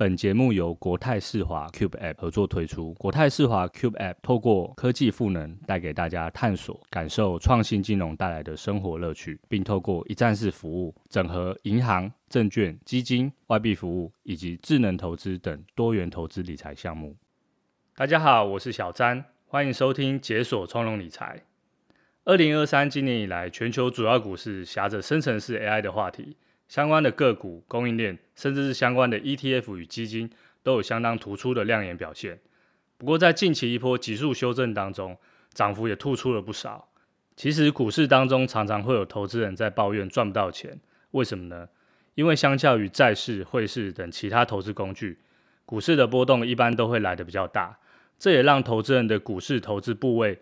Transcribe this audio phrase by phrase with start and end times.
[0.00, 2.94] 本节目由国泰世华 Cube App 合作推出。
[2.94, 17.16] 国泰世华 Cube App 透过科技赋能，带给大家探索、感受创新金融带来的生活乐趣，并透过一站式服务，整合银行、证券、基金、外币服务以及智能投资等多元投资理财项目。
[17.96, 21.42] 大家好，我是小詹，欢迎收听解锁创融理财。
[22.24, 26.36] 二零二三今年以来，全球主要股市挟着生成式 AI 的话题。
[26.68, 30.30] 相关的个股、供应链，甚至是相关的 ETF 与基金，
[30.62, 32.38] 都有相当突出的亮眼表现。
[32.98, 35.16] 不过，在近期一波急速修正当中，
[35.54, 36.88] 涨幅也突出了不少。
[37.34, 40.78] 其实，股市当中常常会有投资人在抱怨赚不到钱，
[41.12, 41.68] 为什么呢？
[42.14, 45.18] 因为相较于债市、汇市等其他投资工具，
[45.64, 47.78] 股市的波动一般都会来得比较大，
[48.18, 50.38] 这也让投资人的股市投资部位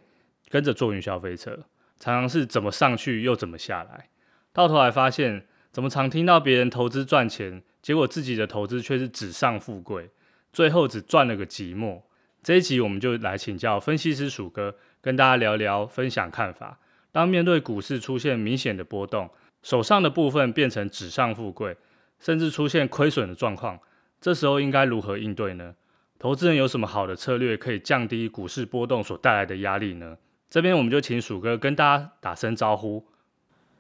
[0.49, 1.67] 跟着坐云霄飞车，
[2.01, 4.09] 常常是怎么上去又怎么下来，
[4.53, 5.47] 到头来发现。
[5.77, 10.09] 怎么常听到别人投资赚钱，结果自己的投资却是纸上富贵，
[10.51, 12.01] 最后只赚了个寂寞。
[12.43, 16.79] 这一集我们就来请教分析师鼠哥，跟大家聊聊，分享看法。
[17.13, 19.29] 当面对股市出现明显的波动，
[19.63, 21.77] 手上的部分变成纸上富贵，
[22.19, 23.79] 甚至出现亏损的状况，
[24.19, 25.75] 这时候应该如何应对呢？
[26.19, 30.17] 投资人有什么好的策略可以降低股市波动所带来的压力呢？
[30.49, 33.07] 这边我们就请鼠哥跟大家打声招呼。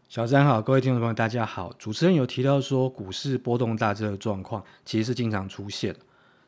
[0.09, 1.73] 小詹好，各位听众朋友，大家好。
[1.81, 5.93] 主持人有提到说，股市波动大这个状况其实是经常出现，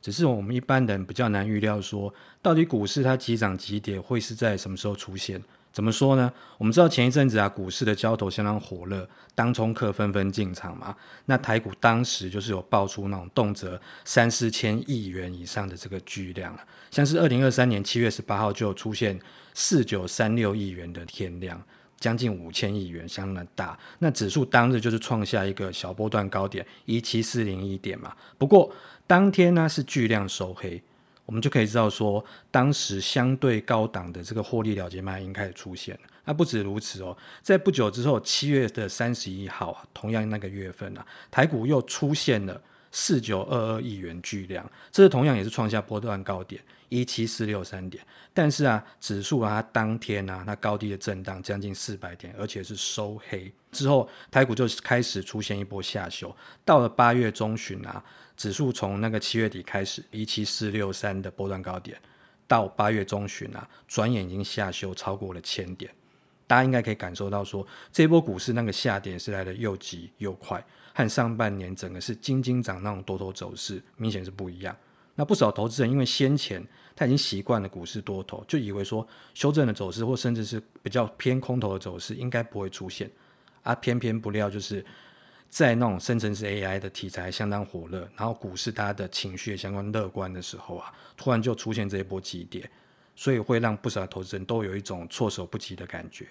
[0.01, 5.43] 只是我们一般人比较难预料说，到底股市它急涨急跌会是在什么时候出现？
[5.73, 6.33] 怎么说呢？
[6.57, 10.95] 我们知道前一阵子啊，股市的交投相当火热，当冲客纷纷进场嘛。
[11.25, 19.19] 那台股当时就是有爆出那种动辄三四千亿元以上的这个巨量了，像是二零二三年七月十八号就出现
[19.53, 21.61] 四九三六亿元的天量。
[21.99, 23.79] 将近五千亿元，相当大。
[23.99, 28.15] 那指数当日就是创下一个小波段高点一七四零一点嘛。
[28.37, 28.73] 不过
[29.07, 30.83] 当天呢是巨量收黑，
[31.27, 36.01] 我们就可以知道说，当时相对高档的这个获利了结卖已经开始出现了。
[36.25, 46.62] 那不止如此哦，在不久之后，七月的三十一号，同样那个月份啊，台股又出现了四九二二亿元巨量，这是同样也是创下波段高点。
[46.91, 56.34] 一七四六三点，但是啊，指数啊，它当天啊，它高低的震荡将近四百点，而且是收黑之后，台股就开始出现一波下修。
[56.65, 58.03] 到了八月中旬啊，
[58.38, 62.00] 指数从那个七月底开始一七四六三的波段高点，
[62.47, 65.93] 到八月中旬啊，转眼已经下修超过了千点。
[66.47, 70.65] 大家应该可以感受到说，这波股市那个下跌是来得又急又快，
[70.99, 74.77] 和上半年整个是金金涨那种多头走势明显是不一样。
[75.15, 76.61] 那不少投资人因为先前
[76.97, 83.09] 他已经习惯了股市多头，就以为说修正的走势或甚至是比较偏空头的走势应该不会出现，
[83.63, 84.85] 啊，偏偏不料就是
[85.49, 92.69] 在那种生成式 AI 的题材相当火热，然后股市大家的情绪也相关乐观的时候啊，突然就出现这一波急跌，
[93.15, 96.27] 所以会让不少投资人都有一种措手不及的感觉。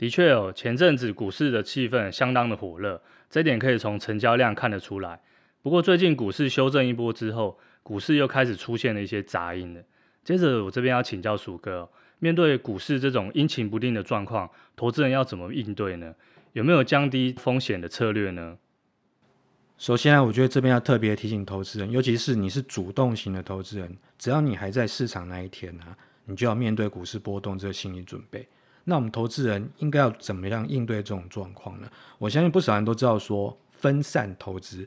[0.00, 5.20] 的确哦，前阵子股市的气氛相当的火热，这点可以从成交量看得出来。
[5.60, 9.82] 不过最近股市修正一波之后，股市又开始出现了一些杂音了。
[10.24, 11.86] 接着我这边要请教鼠哥，
[12.18, 16.14] 面对股市这种阴晴不定的状况，投资人要怎么应对呢？
[16.54, 18.56] 有没有降低风险的策略呢？
[19.76, 28.48] 首先啊，我觉得这边要特别提醒投资人，尤其是你是主动型的投资人，只要你还在市场那一天啊，你就要面对股市波动这个心理准备。
[28.84, 31.88] 那我们投资人应该要怎么样应对这种状况呢？
[32.18, 34.86] 我相信不少人都知道说分散投资。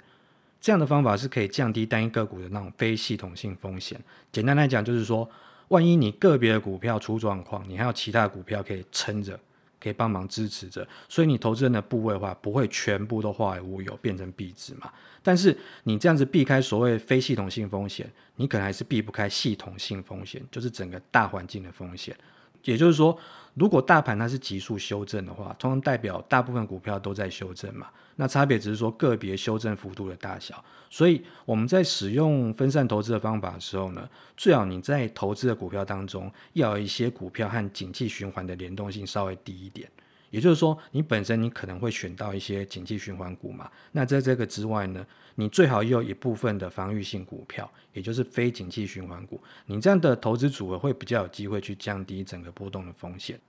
[0.59, 3.99] 这样的方法是可以降低单一个股的那种非系统性风险。
[4.31, 5.29] 简单来讲，就是说，
[5.67, 9.37] 万一你个别的股票出状况，你还有其他股票可以撑着，
[9.77, 14.89] 可以帮忙支持着，所以你投资人的部位的话，不会全部都化为乌有，变成壁纸嘛。
[15.21, 22.15] 但是你这样子避开所谓非系统性风险，你可能还是避不开系统性风险，就是整个大环境的风险。
[22.63, 23.17] 也就是说，
[23.53, 27.87] 如果大盘它是急速修正的话，通常代表大部分股票都在修正嘛。
[28.15, 30.63] 那差别只是说个别修正幅度的大小。
[30.89, 34.07] 所以我们在使用分散投资的方法的时候呢，
[34.37, 39.89] 最好你在投资的股票当中，要有一些股票和景气循环的联动性稍微低一点。
[40.33, 43.69] 也就是说，你本身你可能会选到一些景气循环股嘛。
[43.91, 49.39] 那在这个之外呢，你最好也有一部分的防御性股票，也就是非景气循环股。
[49.67, 53.39] 你这样的投资组合会比较有机会去降低整个波动的风险。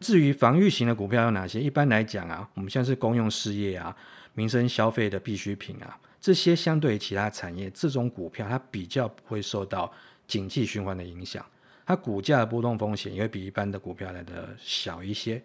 [0.00, 1.60] 至于防御型的股票有哪些？
[1.60, 3.96] 一般来讲啊，我们像是公用事业啊、
[4.34, 9.90] 民生消费的必需品啊，这些相对于其他产业，这种股票它比较不会受到
[10.26, 11.46] 景气循环的影响，
[11.86, 15.40] 它股价的波动风险也会比一般的股票来的小一些。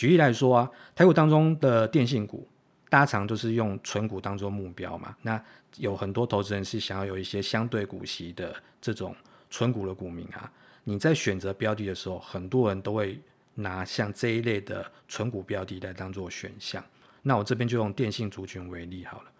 [0.00, 2.48] 举例来说啊，台股当中的电信股，
[2.88, 5.14] 大家常都是用存股当做目标嘛。
[5.20, 5.38] 那
[5.76, 9.14] 有很多投资人是想要有一些相对股息的这种
[9.50, 10.50] 存股的股民啊。
[10.84, 13.20] 你在选择标的的时候，很多人都会
[13.56, 16.82] 拿像这一类的存股标的来当做选项。
[17.20, 19.30] 那我这边就用电信族群为例好了。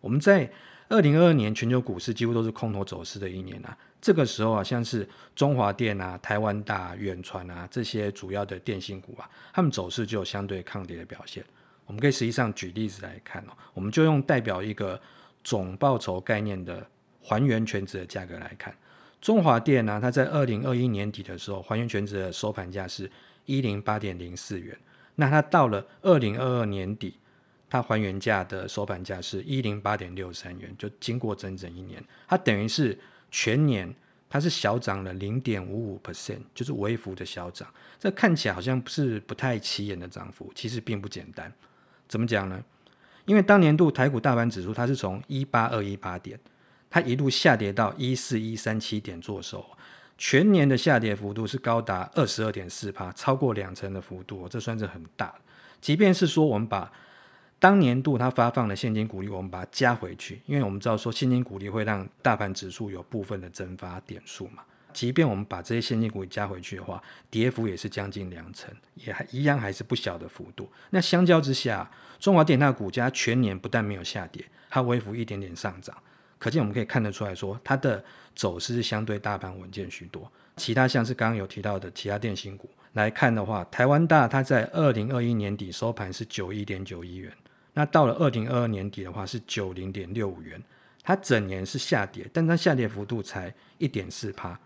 [0.00, 0.50] 我们在
[0.88, 3.76] 二零二二年全球股市几乎都是空头走势的一年啊。
[4.00, 5.06] 这个时候啊，像是
[5.36, 11.44] 中华电啊、台湾大、远传啊这些主要的电信股啊，他们走势就有相对抗跌的表现。
[11.84, 14.98] 我们可以实际上举例子来看哦，我们就用代表一个
[15.44, 16.86] 总报酬概念的
[17.20, 18.74] 还原全值的价格来看，
[19.20, 23.10] 中华电呢、啊，它在二零二一年底的时候，还原全值的收盘价是
[23.44, 24.74] 一零八点零四元。
[25.16, 27.18] 那它到了二零二二年底，
[27.70, 32.98] 它还原价的收盘价是一零八点六三元，就经过整整一年，它等于是。
[33.32, 33.94] 全年
[34.28, 37.72] 它是小涨了零点五五 percent，就是微幅的小涨。
[37.96, 41.52] 这看起来好像不是不太起眼的涨幅，其实并不简单。
[42.08, 42.60] 怎么讲呢？
[43.26, 46.36] 因为当年度台股大盘指数它是从一八二一八点，
[46.90, 49.64] 它一路下跌到一四一三七点做收，
[50.18, 55.32] 全年的下跌幅度是高达二十二点四趴，超过两成的幅度，这算是很大。
[55.80, 56.90] 即便是说我们把
[57.60, 64.62] 当年度它发放的现金股利，我们把它加回去，因为我们知道说现金股利会让大盘指数有部分的蒸发点数嘛。
[64.94, 70.68] 即便我们把这些现金股利加回去的话，跌幅也是将近两成，也还一样还是不小的幅度。
[70.88, 75.94] 那相较之下，中华电大股价全年不但没有下跌，它微幅一点点上涨，
[76.38, 78.02] 可见我们可以看得出来说，它的
[78.34, 80.32] 走势是相对大盘稳健许多。
[80.56, 87.30] 其他像是刚刚有提到的其他电信股来看的话，台湾大它在二零二一年底收盘是九一点九一元。
[87.74, 90.60] 那到了二零二二年底的话是九零点六五元，
[91.02, 94.58] 它整年是下跌，但它下跌幅度才一点四趴。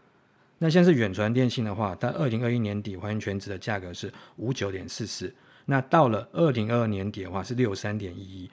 [0.59, 5.35] 那像是远传电信的话，它二零二一年底还原权值的价格是五九点四四，
[5.67, 8.51] 那到了二零二二年底的话是六三点一一。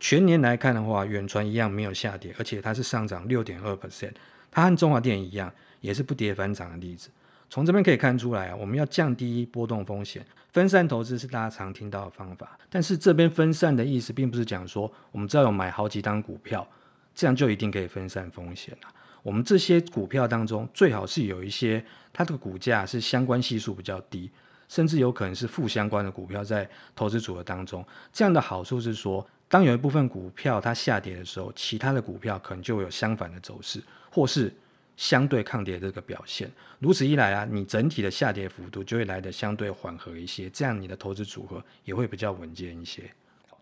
[0.00, 4.12] 全年来看的话，远传一样没有下跌，而且它是上涨六点二 percent，
[4.50, 7.10] 它和中华电一样，也是不跌反涨的例子。
[7.50, 12.58] 从这边可以看出来啊，我们要降低波动风险，分散投资是大家常听到的方法。
[12.68, 16.66] 但是这边分散的意思，并不是讲说我们只要有买好几档股票，
[17.14, 18.92] 这样就一定可以分散风险啊。
[19.22, 24.30] 我们这些股票当中，最好是有一些它的股价是相关系数比较低，
[24.68, 27.84] 甚至有可能是负相关的股票在投资组合当中。
[28.12, 34.52] 这样的好处是说，当有一部分股票它下跌的时候，其他的股票可能就有相反的走势，或是。
[34.98, 36.50] 相对抗跌这个表现，
[36.80, 43.04] 如此一来啊，你整体的下跌幅度就会来得相对缓和一些，这样你的投资组合也会比较稳健一些。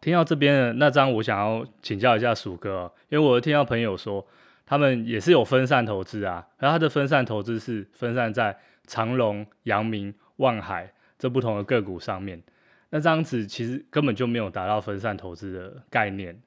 [0.01, 4.27] 听到这边的那张，我想要请教一下鼠哥，因为我听到朋友说，
[4.65, 12.43] 他们也是有分散投资啊，而他的分散投资是分散在长隆、阳明、万海这不同的个股上面，
[12.89, 16.41] 那这样子其实根本就没有达到分散投资的概念。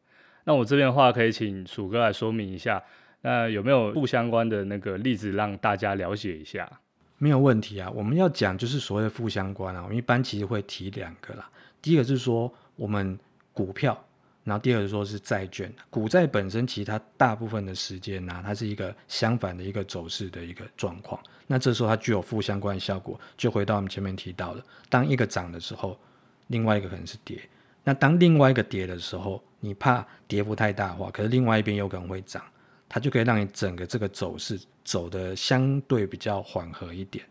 [0.45, 2.81] 那我这边的话，可以请鼠哥来说明一下。
[3.21, 6.69] 那有没有不相关的那个例子让大家了解一下？
[7.17, 7.91] 没有问题啊。
[7.93, 11.49] 我们要讲就是所谓的负相关啊，我们一般其实会提两个啦。
[11.81, 13.19] 第一个是说我们
[13.53, 14.01] 股票，
[14.45, 15.69] 然后第二个说是债券。
[15.89, 21.21] 股债本身其实它大部分的时间呢、它是一个相反的一个走势的一个状况。
[21.45, 25.99] 那这时候它具有负相关的效果，就回到我们前面提到的，当一个涨的时候，
[26.47, 27.37] 另外一个可能是跌。
[27.83, 32.41] 那当另外一个跌的时候，你怕跌幅太大的话，可是另外一边有可能会涨。
[32.89, 37.23] 它就可以让你整个这个走势走的相对比较缓和一点。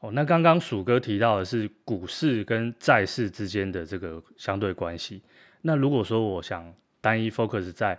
[0.00, 5.22] 哦，那刚刚鼠哥提到的是股市跟债市之间的这个相对关系。
[5.62, 7.98] 那如果说我想单一 focus 在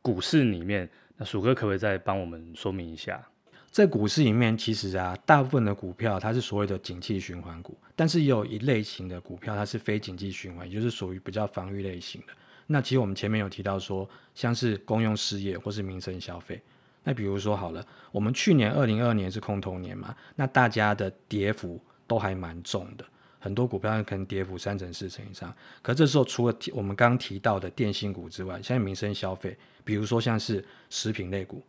[0.00, 3.26] 股市里面，那鼠哥可不可以再帮我们说明一下？
[3.70, 12.32] 在股市里面，其实啊，大部分的股票它是所谓的景气循环股，但是也有一类型的股票它是非景气循环，也就是属于比较防御类型的。
[12.70, 16.60] 那其实我们前面有提到说，像是公用事业或是民生消费，
[17.02, 23.04] 那比如说好了，我们去年二零二二年是空头年嘛，那大家的跌幅都还蛮重的，
[23.38, 25.52] 很多股票可能跌幅三成四成以上。
[25.80, 31.62] 可这时候除了我们刚刚提到的电信股之外，像民生消费，比如说像是食品类股，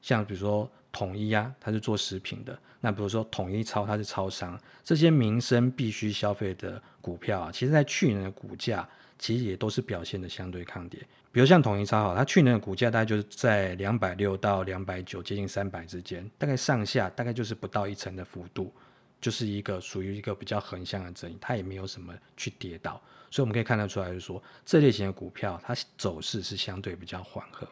[0.00, 11.00] 像比如说统一啊，它是做食品的；那比如说统一超，它是超商，这些民生必须消费的股票啊，其实在去年的股价其实也都是表现的相对抗跌。
[11.30, 18.72] 比如像统一超好，它去年的股价大概就是在两百六到两百九，接近三百之间，大概上下大概就是不到一成的幅度，
[19.20, 23.00] 就是一个属于一个比较横向的整理，它也没有什么去跌倒，
[23.30, 27.66] 所以我们可以看得出来，就是说这类型的股票它走势是相对比较缓和。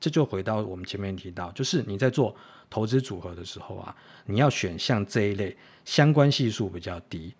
[0.00, 2.34] 这就回到我们前面提到，就是你在做
[2.68, 3.96] 投资组合的时候啊，
[4.26, 7.32] 你要选像这一类相关系数比较低，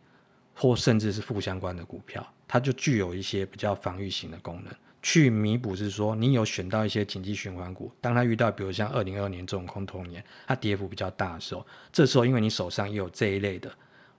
[0.55, 4.73] 或甚至是负相关的股票，它就具有一些比较防御型的功能。
[5.03, 13.71] 去弥补是说，你有选到一些紧急循环股，当它遇到比如像二零二二年这种空头年，它跌幅比较大的时候，这时候因为你手上也有这一类的，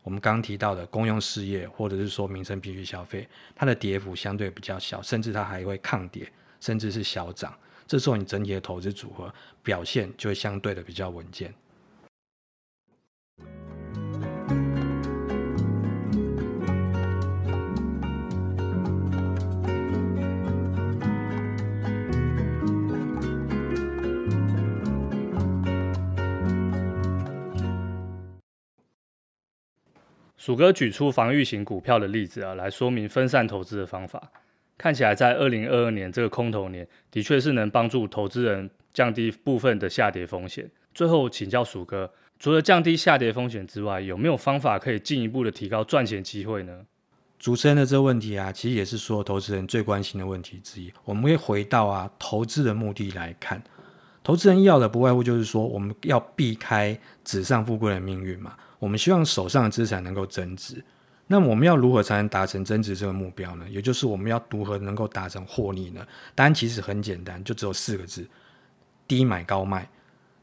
[0.04, 11.52] 我们刚刚提到的公用事业或者是说民生必需消费，它的跌幅相对比较小，甚至它还会抗跌，甚至是小涨，这时候你整体的投资组合表现就会相对的比较稳健。
[30.46, 34.32] 鼠哥举出防御型股票的例子啊，来说明分散投资的方法。
[34.78, 40.70] 看起来在二零二二年这个空头年，的确是能帮助投资人降低部分的下跌风险。
[40.94, 46.86] 最后请教鼠哥，除了降低下跌风险之外，有没有方法可以进一步的提高赚钱机会呢？
[47.40, 50.94] 主持人的这个问题啊，其实也是所有投资人最关心的问题之一。
[51.06, 53.60] 我们会回到啊投资的目的来看，
[54.24, 58.56] 投资人要的不外乎就是说，我们要避开纸上富贵的命运嘛。
[58.80, 60.84] 我们希望手上的资产能够增值，
[61.28, 63.66] 那么我们要如何才能达成增值这个目标呢？
[63.70, 66.06] 也就是我们要如何能够达成获利呢？
[66.36, 68.28] 答案其实很简单，就只有四个字：
[69.08, 69.90] 低买高卖。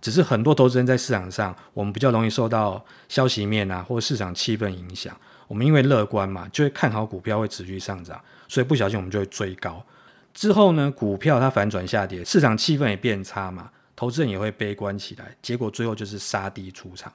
[0.01, 9.85] 只是很多投资人在市场上，我们比较容易受到消息面啊或市场气氛影响，我们因为乐观嘛，就会看好股票会持续上涨，所以不小心我们就会追高。
[10.35, 17.13] 之后呢，股票它反转下跌，市场气氛也变差嘛，投资人也会悲观起来，结果最后就是杀低出场。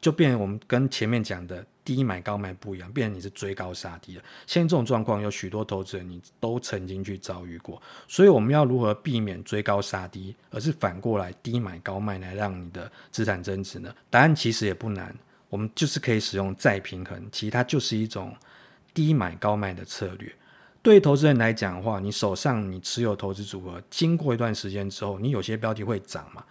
[0.00, 4.22] 就变我们跟前面讲的低买高卖不一样，变你是追高杀低了。
[4.46, 13.92] 现在这种状况有许多投资人你都曾经去遭遇过，所以我们要如何避免追高杀低，而是反过来低买高卖来让你的资产增值呢？
[14.10, 15.14] 答案其实也不难，
[15.48, 18.36] 我们就是可以使用再平衡，其实它就是一种
[18.92, 20.32] 低买高卖的策略。
[20.80, 26.44] 对投资人来讲的话，你手上你持有投资组合，经过一段时间之后，你有些标的会涨嘛？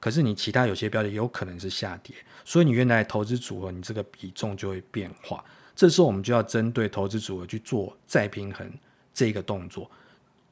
[0.00, 2.14] 可是你其他有些标的有可能是下跌，
[2.44, 5.42] 所以你原来投资组合你这个比重就会变化。
[5.74, 8.70] 这时候我们就要针对投资组合去做再平衡
[9.12, 9.90] 这个动作，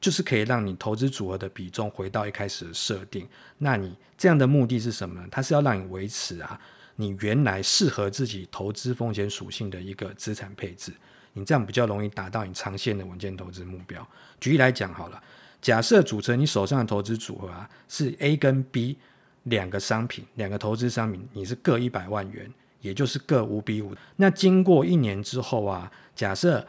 [0.01, 3.25] 就是可以让你投资组合的比重回到一开始的设定。
[3.59, 5.27] 那你这样的目的是什么呢？
[5.31, 6.59] 它是要让你维持啊，
[6.97, 10.91] 你原来适合自己投资风险属性的一个资产配置。
[11.33, 14.05] 你这样比较容易达到你长线的稳健投资目标。
[14.41, 15.23] 举例来讲好了，
[15.61, 18.97] 假设组成你手上的投资组合啊是 A 跟 B。
[19.43, 22.49] 两个商品，两个投资商品，你是各一百万元，
[22.81, 23.93] 也就是各五比五。
[24.15, 26.65] 那经过一年之后啊，假设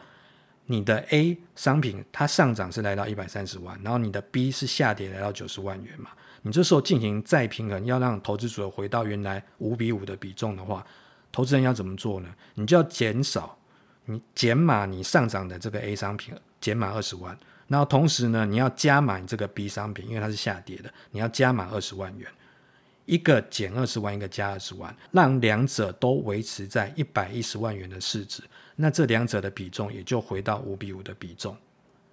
[0.65, 6.09] 你的 A 商品它上涨是来到一百三十万，然后你的 B 是下跌来到九十万元嘛，
[6.41, 10.85] 你这时候进行再平衡，要让投资组合回到原来五比五的比重的话，
[11.31, 12.29] 投资人要怎么做呢？
[12.55, 13.57] 你就要减少，
[14.05, 22.27] 你减码你上涨的这个 A 商品，减码二十万，然后同时呢，你要加码你这个 B 商品，因为它是下跌的，你要加码二十万元。
[23.05, 28.41] 一个减二十万，一个加二十万，让两者都维持在一百一十万元的市值，
[28.75, 31.55] 那这两者的比重也就回到五比五的比重。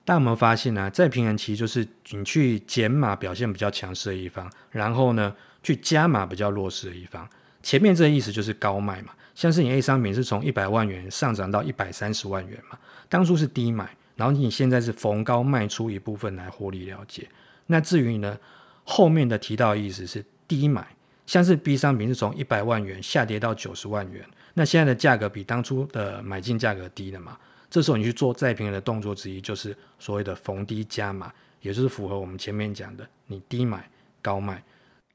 [0.04, 7.26] 但我们发现呢、啊，在平衡期就是你去减码表现比较强势的一方，然后呢去加码比较弱势的一方。
[7.62, 17.26] 前面这个意思就是高卖嘛，像是你 A 商品是从一百万元上涨到一百三十万元嘛，当初是低买，然后你现在是逢高卖出一部分来获利了结。
[17.66, 18.37] 那至于呢，
[18.84, 20.22] 后面的提到的意思是。
[20.61, 20.87] 低买，
[21.25, 27.38] 像是 B 商品是从一百万元下跌到九十万元，那现在的价格比当初的买进价格低了嘛？
[27.71, 31.32] 这时候你去做再平衡的动作之一，就是所谓的逢低加码，
[31.62, 33.90] 也就是符合我们前面讲的，你低买
[34.21, 34.62] 高卖。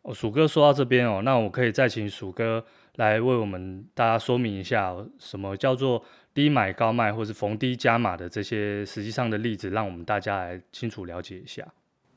[0.01, 2.65] 哦，鼠哥说到这边哦，那我可以再请鼠哥
[2.95, 6.03] 来为我们大家说明一下，什么叫做
[6.33, 11.63] 低买高卖，或是逢低加码的这些实际上的例子，让我们大家来清楚了解一下。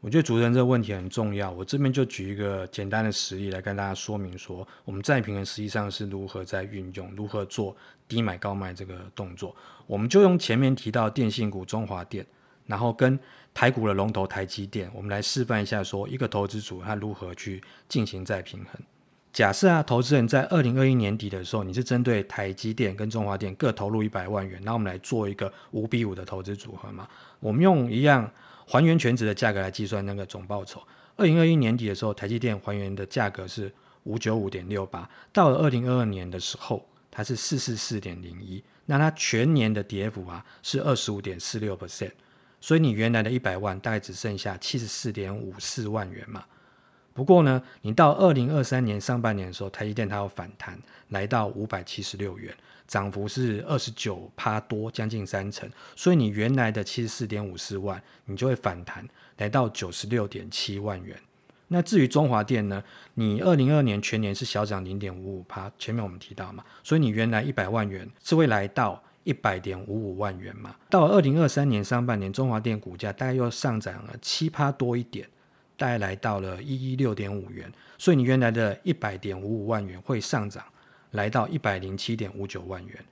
[0.00, 7.76] 我觉得主持人这个问题很重要，我这边就举一个简单的实例来跟大家说明说，我们债平衡实际上是如何在运用，如何做
[8.08, 9.54] 低买高卖这个动作。
[9.86, 12.24] 我们就用前面提到电信股中华电，
[12.66, 13.18] 然后跟
[13.52, 18.80] 台股的龙头台积电，我们来示范一下说一个投资组它如何去进行债平衡。
[19.32, 27.06] 假设啊，投资人在二零二一年底的时候，你是针对台积电跟中华电各投入一百万元，那我们来做一个五比五的投资组合嘛？
[27.38, 28.28] 我们用一样
[28.70, 30.80] 还原全值的价格来计算那个总报酬。
[31.16, 33.74] 二零二一年底的时候，台积电还原的价格是
[34.04, 42.12] 五九五点六八，到了二零二二年的时候，它是四四四点零一，那它全年的跌幅啊是二十五点四六 percent，
[42.60, 46.44] 所以你原来的一百万大概只剩下七十四点五四万元嘛。
[47.20, 52.50] 不过呢，你到二零二三年上半年的时候，台积电它有反弹，来到五百七十六元，
[52.88, 55.68] 涨幅是二十九趴多，将近三成。
[55.94, 61.14] 所以你原来的七十四点五四万，你就会反弹来到九十六点七万元。
[61.68, 70.74] 那至于中华电呢，你二零二二年全年是小涨零点五五趴，前面我们提到嘛，所以你原来一百万元是会来到一百点五五万元嘛。
[70.88, 75.28] 到二零二三年上半年，中华电股价大概又上涨了七趴多一点。
[75.80, 80.62] 大概来到了一一六点五元，所以你原来的一百点五五万元会上涨，
[81.12, 83.04] 来到一百零七点五九万元。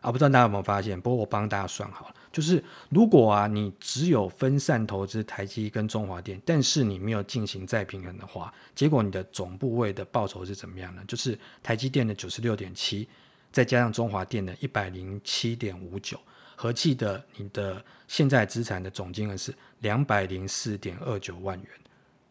[0.00, 1.00] 啊，不知道大家有没有发现？
[1.00, 11.02] 不过我帮大家算好了，就是如果啊你只有分散投资台积跟中华电，但是你没有进行再平衡的话，结果你的总部位的报酬是怎么样呢？
[11.08, 13.08] 就是台积电的九十六点七，
[13.50, 16.16] 再加上中华电的一百零七点五九，
[16.54, 21.68] 合计的你的现在资产的总金额是两百零四点二九万元。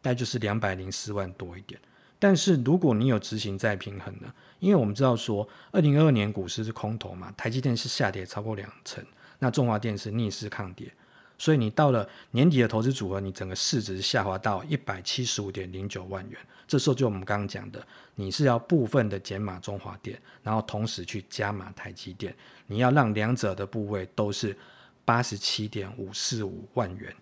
[0.04, 1.80] 大概就是两百零四万多一点，
[2.20, 4.32] 但是如果你有执行再平衡呢？
[4.60, 9.04] 因为我们知道说，二零二二年股市是空头嘛，台积电是下跌超过两成，
[9.40, 10.92] 那中华电是逆势抗跌，
[11.38, 22.36] 所以你到了年底的投资组合，你整个市值下滑到一百七十五点零九万元，这时候就我们刚刚讲的，你是要部分的减码中华电，然后同时去加码台积电，
[22.68, 24.58] 你要让两者的部位都是
[25.06, 27.14] 八十七点五四五万元。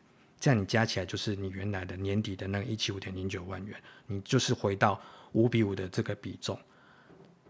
[0.42, 5.00] 这样你加起来就是你原来的年底的那个一七五点零九万元，你就是回到
[5.34, 6.60] 五比五的这个比重。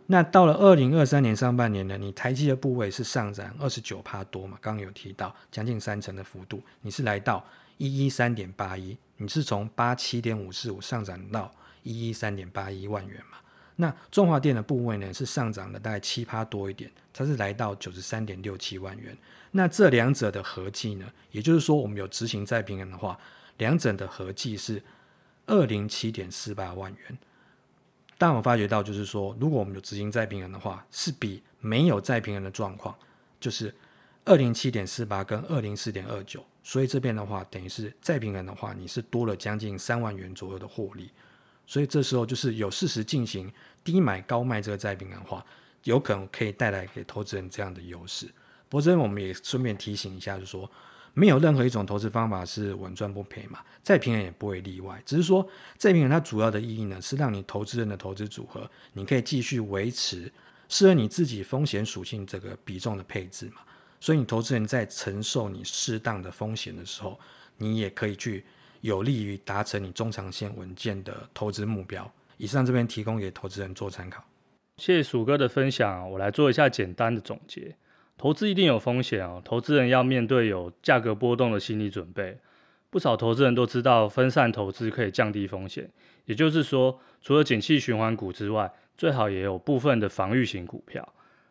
[0.07, 4.57] 那到了二零二三年上半年呢，你台积的部位是上涨二十九趴多嘛？
[4.59, 7.45] 刚刚有提到将近三成的幅度，你是来到
[7.77, 11.49] 一一三点八一，你是从八七点五四五上涨到
[11.83, 13.37] 一一三点八一万元嘛？
[13.81, 19.17] 那中华电的部位呢是上涨了大概七趴多一点，它是来到九十三点六七万元。
[19.49, 21.11] 那这两者的合计呢？
[21.31, 23.19] 也就是说，我们有执行再平衡的话，
[23.57, 24.83] 两者的合计是
[25.47, 27.17] 二零七点四八万元。
[28.19, 32.95] 但我发觉到，就是说，如果我们有执行再平衡的话，是比没有再平衡的状况，
[33.39, 33.73] 就是
[34.25, 36.45] 二零七点四八跟二零四点二九。
[36.63, 41.09] 所以这边的话，等于是再平衡的话，你是多了将近三万元左右的获利。
[41.71, 43.49] 所以这时候就是有适时进行
[43.81, 45.45] 低买高卖这个再平衡的话，
[45.85, 48.25] 有可能可以带来给投资人这样的优势。
[48.67, 50.69] 不过这边我们也顺便提醒一下，就是说，
[51.13, 55.01] 没有任何一种投资方法是稳赚不赔嘛，再平衡也不会例外。
[55.05, 60.29] 只是说再平衡它主要的意义呢，是让你投资人的投资组合，你可以继续维持
[60.67, 63.61] 适合你自己风险属性这个比重的配置嘛。
[64.01, 67.17] 所以你投资人在承受你适当的风险的时候，
[67.55, 68.43] 你也可以去
[68.81, 72.11] 有利于达成你中长线稳健的投资目标。
[72.37, 74.23] 以上这边提供给投资人做参考。
[74.77, 77.75] 谢谢鼠哥的分享，我来做一下简单的总结。
[78.17, 82.37] 投资一定有风险哦，投资人要面对有价格波动的心理准备。
[82.89, 85.89] 不少投资人都知道分散投资可以降低风险，
[86.25, 91.07] 也就是说，除了景气循环股之外，最好也有部分的防御型股票。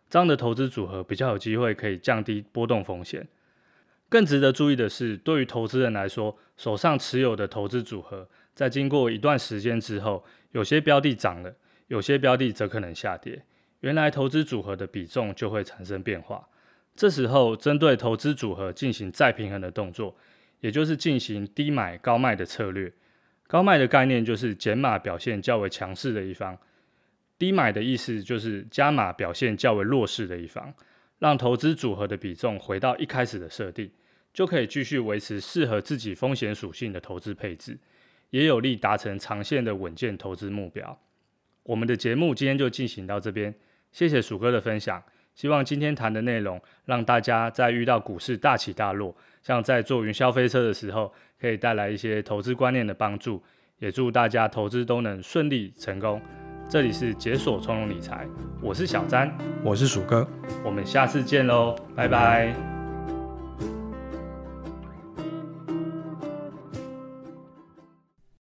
[0.09, 3.27] 这样的投资组合比较有机会可以降低波动风险。
[4.11, 11.55] 更值得注意的是，对于投资人来说，手上持有的投资组合，在经过一段时间之后，有些标的涨了，
[11.87, 13.43] 有些标的则可能下跌，
[13.81, 16.47] 原来投资组合的比重就会产生变化。
[16.97, 20.17] 这时候，针对投资组合进行再平衡的动作，
[20.61, 22.93] 也就是进行低买高卖的策略。
[23.47, 26.59] 高卖的概念就是减码表现较为强势的一方，
[27.39, 30.75] 低买的意思就是加码表现较为弱势的一方，
[31.21, 33.89] 让投资组合的比重回到一开始的设定，
[34.33, 37.79] 就可以继续维持适合自己风险属性的投资配置，
[38.31, 40.99] 也有利达成长线的稳健投资目标。
[41.63, 43.55] 我们的节目今天就进行到这边，
[43.93, 45.01] 谢谢鼠哥的分享。
[45.37, 53.43] 希望今天谈的内容，让大家在遇到股市大起大落，像在坐云霄飞车的时候，可以带来一些投资观念的帮助。
[53.79, 56.21] 也祝大家投资都能顺利成功。
[56.71, 58.25] 这里是解锁从容理财，
[58.63, 60.25] 我是小詹，我是鼠哥，
[60.65, 62.80] 我们下次见喽，拜拜。